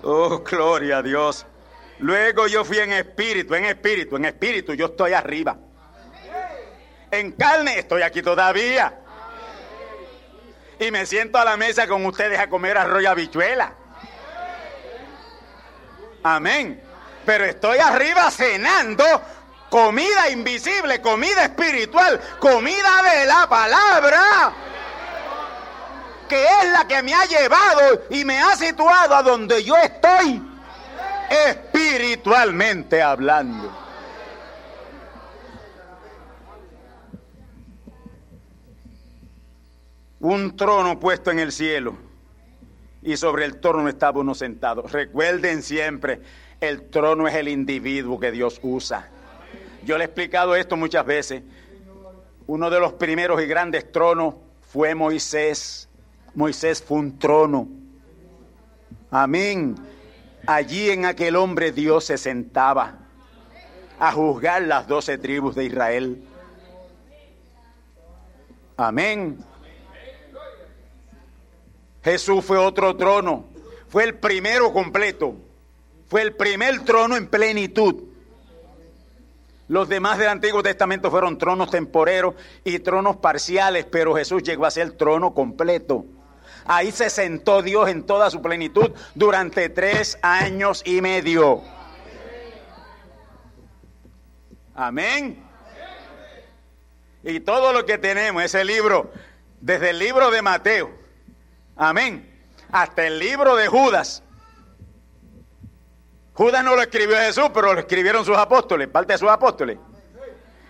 [0.02, 1.46] Oh, gloria a Dios.
[1.98, 5.58] Luego yo fui en espíritu, en espíritu, en espíritu, yo estoy arriba.
[7.10, 8.94] En carne estoy aquí todavía.
[10.78, 13.74] Y me siento a la mesa con ustedes a comer arroz y habichuela.
[16.22, 16.82] Amén.
[17.26, 19.04] Pero estoy arriba cenando
[19.68, 24.52] comida invisible, comida espiritual, comida de la palabra,
[26.28, 30.42] que es la que me ha llevado y me ha situado a donde yo estoy,
[31.48, 33.89] espiritualmente hablando.
[40.20, 41.96] Un trono puesto en el cielo
[43.02, 44.82] y sobre el trono estaba uno sentado.
[44.82, 46.20] Recuerden siempre,
[46.60, 49.08] el trono es el individuo que Dios usa.
[49.84, 51.42] Yo le he explicado esto muchas veces.
[52.46, 55.88] Uno de los primeros y grandes tronos fue Moisés.
[56.34, 57.68] Moisés fue un trono.
[59.10, 59.74] Amén.
[60.46, 62.98] Allí en aquel hombre Dios se sentaba
[63.98, 66.22] a juzgar las doce tribus de Israel.
[68.76, 69.38] Amén.
[72.02, 73.46] Jesús fue otro trono.
[73.88, 75.34] Fue el primero completo.
[76.08, 78.04] Fue el primer trono en plenitud.
[79.68, 82.34] Los demás del Antiguo Testamento fueron tronos temporeros
[82.64, 86.04] y tronos parciales, pero Jesús llegó a ser el trono completo.
[86.64, 91.62] Ahí se sentó Dios en toda su plenitud durante tres años y medio.
[94.74, 95.44] Amén.
[97.22, 99.12] Y todo lo que tenemos, ese libro,
[99.60, 100.99] desde el libro de Mateo,
[101.80, 102.30] amén,
[102.70, 104.22] hasta el libro de Judas,
[106.34, 109.78] Judas no lo escribió Jesús, pero lo escribieron sus apóstoles, parte de sus apóstoles.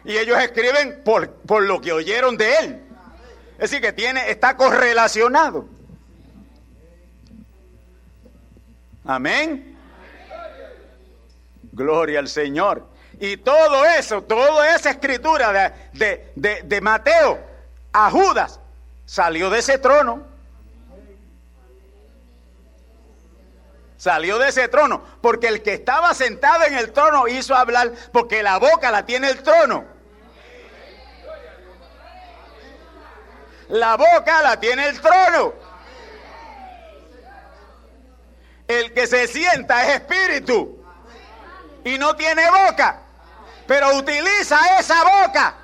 [0.04, 2.82] Y ellos escriben por, por lo que oyeron de él.
[3.52, 5.68] Es decir, que tiene, está correlacionado.
[9.04, 9.76] Amén.
[11.72, 12.86] Gloria al Señor.
[13.18, 17.38] Y todo eso, toda esa escritura de, de, de, de Mateo
[17.92, 18.58] a Judas
[19.04, 20.29] salió de ese trono.
[24.00, 28.42] Salió de ese trono, porque el que estaba sentado en el trono hizo hablar, porque
[28.42, 29.84] la boca la tiene el trono.
[33.68, 35.52] La boca la tiene el trono.
[38.66, 40.82] El que se sienta es espíritu
[41.84, 43.02] y no tiene boca,
[43.66, 45.59] pero utiliza esa boca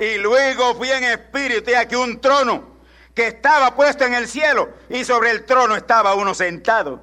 [0.00, 2.78] Y luego fui en espíritu y aquí un trono
[3.14, 7.00] que estaba puesto en el cielo y sobre el trono estaba uno sentado.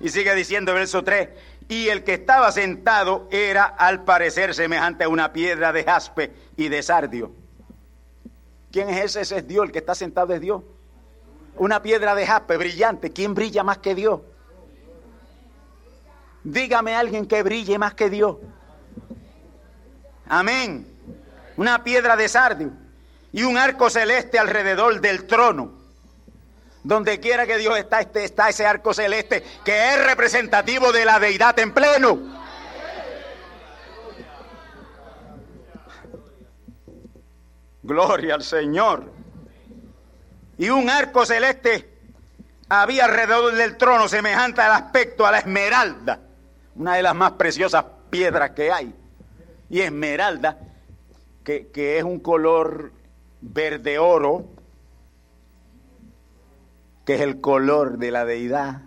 [0.00, 1.30] Y sigue diciendo verso 3,
[1.68, 6.68] y el que estaba sentado era al parecer semejante a una piedra de jaspe y
[6.68, 7.32] de sardio.
[8.70, 9.20] ¿Quién es ese?
[9.22, 10.62] Ese es Dios, el que está sentado es Dios.
[11.56, 13.12] Una piedra de jaspe brillante.
[13.12, 14.20] ¿Quién brilla más que Dios?
[16.44, 18.36] Dígame alguien que brille más que Dios.
[20.28, 20.91] Amén
[21.56, 22.72] una piedra de sardio
[23.32, 25.80] y un arco celeste alrededor del trono.
[26.84, 31.20] Donde quiera que Dios está, este, está ese arco celeste que es representativo de la
[31.20, 32.18] deidad en pleno.
[37.82, 39.12] Gloria al Señor.
[40.58, 41.88] Y un arco celeste
[42.68, 46.20] había alrededor del trono semejante al aspecto a la esmeralda,
[46.74, 48.94] una de las más preciosas piedras que hay.
[49.70, 50.58] Y esmeralda
[51.44, 52.92] que, es un color
[53.40, 54.46] verde oro,
[57.04, 58.82] que es el color de la deidad.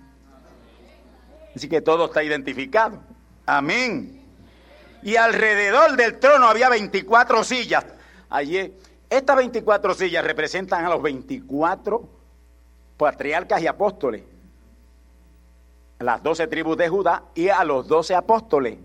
[1.56, 3.00] Así que todo está identificado.
[3.46, 4.22] Amén.
[5.04, 7.86] Y alrededor del trono había 24 sillas.
[8.30, 8.74] Allí,
[9.10, 12.10] estas 24 sillas representan a los 24
[12.98, 14.24] patriarcas y apóstoles,
[16.00, 18.78] las 12 tribus de Judá y a los 12 apóstoles.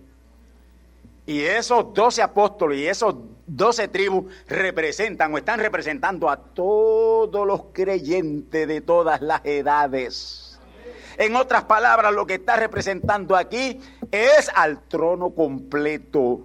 [1.27, 3.14] Y esos 12 apóstoles y esos
[3.47, 10.59] 12 tribus representan o están representando a todos los creyentes de todas las edades.
[11.18, 13.79] En otras palabras, lo que está representando aquí
[14.11, 16.41] es al trono completo.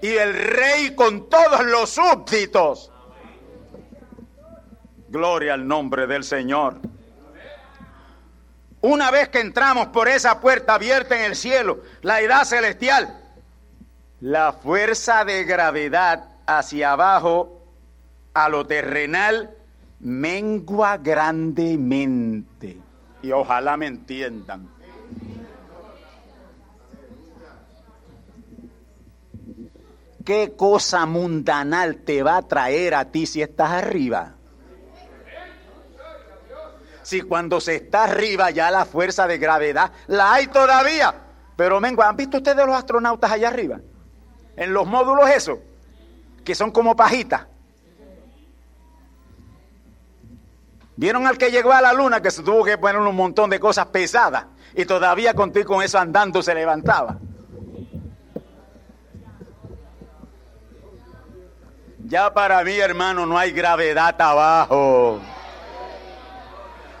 [0.00, 2.90] Y el rey con todos los súbditos.
[5.08, 6.76] Gloria al nombre del Señor.
[8.80, 13.19] Una vez que entramos por esa puerta abierta en el cielo, la edad celestial,
[14.20, 17.62] la fuerza de gravedad hacia abajo
[18.34, 19.56] a lo terrenal
[20.00, 22.78] mengua grandemente.
[23.22, 24.68] Y ojalá me entiendan.
[30.24, 34.34] ¿Qué cosa mundanal te va a traer a ti si estás arriba?
[37.02, 41.14] Si cuando se está arriba ya la fuerza de gravedad la hay todavía.
[41.56, 43.80] Pero mengo, ¿han visto ustedes los astronautas allá arriba?
[44.60, 45.58] En los módulos esos,
[46.44, 47.46] que son como pajitas.
[50.96, 53.58] ¿Vieron al que llegó a la luna que se tuvo que poner un montón de
[53.58, 54.44] cosas pesadas
[54.74, 57.16] y todavía contigo con eso andando se levantaba?
[62.04, 65.22] Ya para mí, hermano, no hay gravedad abajo.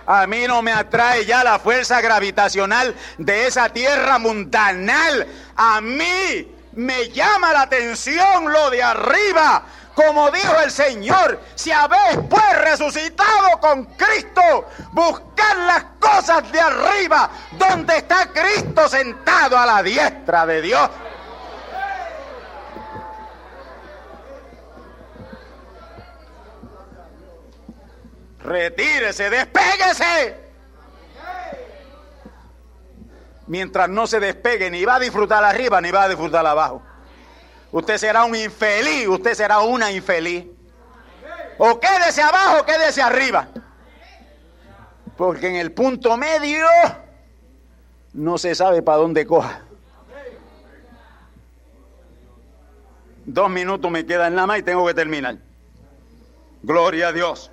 [0.06, 5.26] A mí no me atrae ya la fuerza gravitacional de esa tierra mundanal.
[5.54, 9.62] A mí me llama la atención lo de arriba.
[9.94, 17.28] Como dijo el Señor, si habéis pues resucitado con Cristo, buscar las cosas de arriba,
[17.58, 20.90] donde está Cristo sentado a la diestra de Dios.
[28.42, 30.49] Retírese, despéguese.
[33.50, 36.82] Mientras no se despegue, ni va a disfrutar arriba, ni va a disfrutar abajo.
[37.72, 40.46] Usted será un infeliz, usted será una infeliz.
[41.58, 43.48] O quédese abajo, quédese arriba.
[45.16, 46.64] Porque en el punto medio
[48.12, 49.62] no se sabe para dónde coja.
[53.24, 55.38] Dos minutos me quedan nada más y tengo que terminar.
[56.62, 57.50] Gloria a Dios.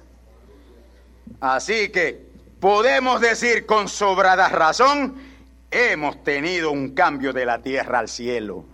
[1.41, 2.24] Así que
[2.60, 5.26] podemos decir con sobrada razón,
[5.72, 8.65] hemos tenido un cambio de la tierra al cielo.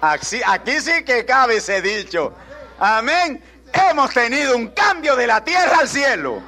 [0.00, 2.34] Aquí, sí que cabe ese dicho.
[2.78, 3.42] Amén.
[3.72, 6.42] Hemos tenido un cambio de la tierra al cielo.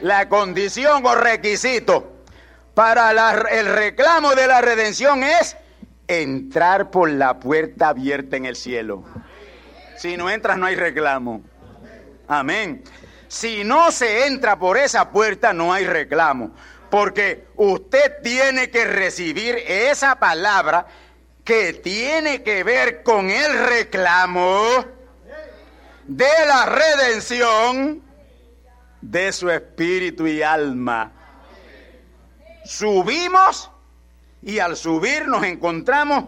[0.00, 2.22] La condición o requisito
[2.74, 3.10] para
[3.50, 5.56] el reclamo de la redención es
[6.06, 9.04] entrar por la puerta abierta en el cielo.
[9.96, 11.42] Si no entras no hay reclamo.
[12.28, 12.84] Amén.
[13.28, 16.52] Si no se entra por esa puerta, no hay reclamo.
[16.92, 20.86] Porque usted tiene que recibir esa palabra
[21.42, 24.84] que tiene que ver con el reclamo
[26.06, 28.02] de la redención
[29.00, 31.12] de su espíritu y alma.
[32.66, 33.70] Subimos
[34.42, 36.24] y al subir nos encontramos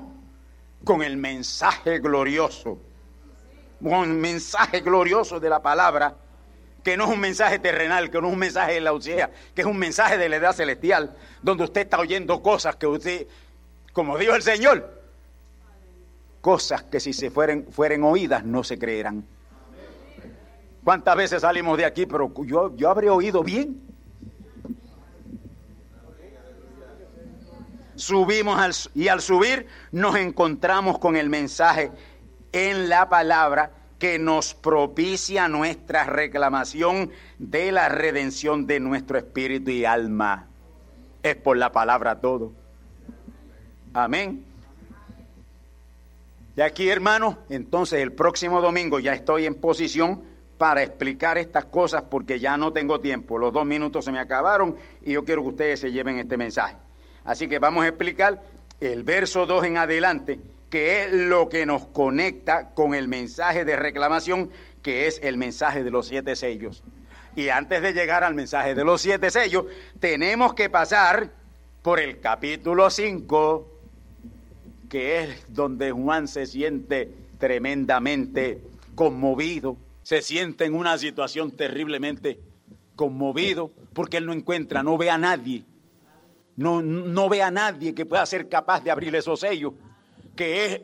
[0.83, 2.79] con el mensaje glorioso,
[3.83, 6.17] con el mensaje glorioso de la palabra
[6.85, 9.63] que no es un mensaje terrenal, que no es un mensaje de la ocea, que
[9.63, 13.27] es un mensaje de la edad celestial, donde usted está oyendo cosas que usted,
[13.95, 15.03] como dijo el Señor,
[16.43, 19.25] cosas que si se fueren, fueren oídas no se creerán.
[20.85, 23.81] ¿Cuántas veces salimos de aquí, pero yo, yo habré oído bien?
[27.97, 31.91] Subimos y al subir nos encontramos con el mensaje
[32.53, 33.71] en la palabra
[34.05, 40.47] que nos propicia nuestra reclamación de la redención de nuestro espíritu y alma.
[41.23, 42.53] Es por la palabra todo.
[43.95, 44.45] Amén.
[46.55, 50.23] Y aquí, hermanos, entonces el próximo domingo ya estoy en posición
[50.59, 53.39] para explicar estas cosas porque ya no tengo tiempo.
[53.39, 56.77] Los dos minutos se me acabaron y yo quiero que ustedes se lleven este mensaje.
[57.25, 58.43] Así que vamos a explicar
[58.81, 60.39] el verso 2 en adelante
[60.75, 64.51] que es lo que nos conecta con el mensaje de reclamación,
[64.83, 66.83] que es el mensaje de los siete sellos.
[67.37, 69.67] Y antes de llegar al mensaje de los siete sellos,
[70.01, 71.31] tenemos que pasar
[71.81, 73.71] por el capítulo 5,
[74.89, 77.09] que es donde Juan se siente
[77.39, 78.61] tremendamente
[78.97, 82.41] conmovido, se siente en una situación terriblemente
[82.97, 85.65] conmovido, porque él no encuentra, no ve a nadie,
[86.57, 89.75] no, no ve a nadie que pueda ser capaz de abrir esos sellos
[90.35, 90.81] que es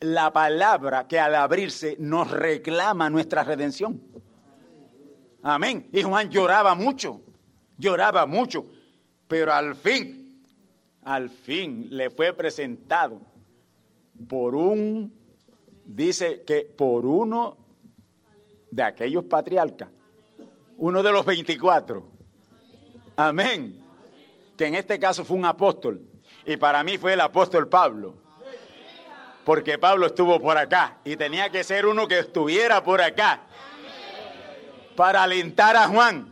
[0.00, 4.00] la palabra que al abrirse nos reclama nuestra redención.
[5.42, 5.88] Amén.
[5.92, 7.20] Y Juan lloraba mucho,
[7.78, 8.66] lloraba mucho,
[9.28, 10.42] pero al fin,
[11.04, 13.20] al fin le fue presentado
[14.28, 15.12] por un,
[15.84, 17.56] dice que por uno
[18.70, 19.88] de aquellos patriarcas,
[20.78, 22.06] uno de los 24.
[23.16, 23.82] Amén.
[24.58, 26.02] Que en este caso fue un apóstol.
[26.44, 28.25] Y para mí fue el apóstol Pablo
[29.46, 33.42] porque Pablo estuvo por acá y tenía que ser uno que estuviera por acá
[34.96, 36.28] para alentar a Juan.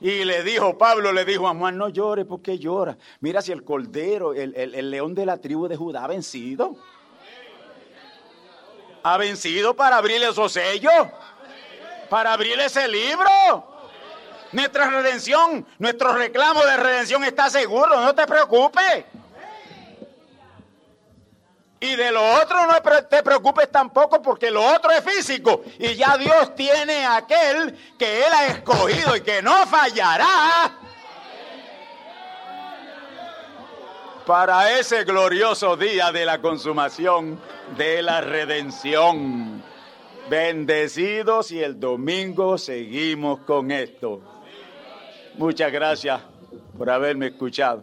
[0.00, 2.96] Y le dijo, Pablo le dijo a Juan, no llores porque llora.
[3.20, 6.74] Mira si el cordero, el, el león de la tribu de Judá ha vencido.
[9.02, 11.06] Ha vencido para abrir esos sellos,
[12.08, 13.28] para abrir ese libro.
[14.52, 19.04] Nuestra redención, nuestro reclamo de redención está seguro, no te preocupes.
[21.82, 25.62] Y de lo otro no te preocupes tampoco porque lo otro es físico.
[25.80, 30.78] Y ya Dios tiene aquel que Él ha escogido y que no fallará
[34.24, 37.40] para ese glorioso día de la consumación
[37.76, 39.60] de la redención.
[40.30, 44.20] Bendecidos y el domingo seguimos con esto.
[45.36, 46.20] Muchas gracias
[46.78, 47.82] por haberme escuchado.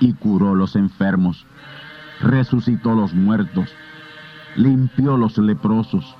[0.00, 1.46] y curó los enfermos,
[2.20, 3.70] resucitó los muertos,
[4.56, 6.16] limpió los leprosos,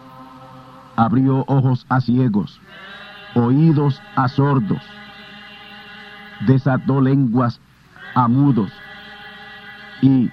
[0.97, 2.61] abrió ojos a ciegos,
[3.35, 4.83] oídos a sordos,
[6.47, 7.61] desató lenguas
[8.14, 8.70] a mudos.
[10.03, 10.31] Y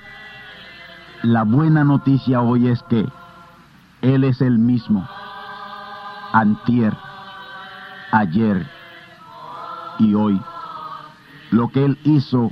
[1.24, 3.08] la buena noticia hoy es que
[4.02, 5.08] Él es el mismo,
[6.34, 6.96] antier,
[8.12, 8.68] ayer
[10.00, 10.40] y hoy.
[11.52, 12.52] Lo que Él hizo